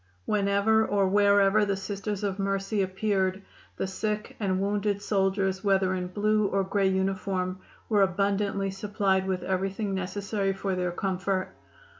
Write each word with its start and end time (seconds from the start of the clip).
Whenever 0.25 0.83
or 0.83 1.07
wherever 1.07 1.63
the 1.63 1.75
Sisters 1.77 2.23
of 2.23 2.39
Mercy 2.39 2.81
appeared 2.81 3.43
the 3.77 3.85
sick 3.85 4.35
and 4.39 4.59
wounded 4.59 4.99
soldiers, 4.99 5.63
whether 5.63 5.93
in 5.93 6.07
blue 6.07 6.47
or 6.47 6.63
gray 6.63 6.87
uniform, 6.87 7.59
were 7.87 8.01
abundantly 8.01 8.71
supplied 8.71 9.27
with 9.27 9.43
everything 9.43 9.93
necessary 9.93 10.53
for 10.53 10.73
their 10.73 10.91
comfort. 10.91 11.49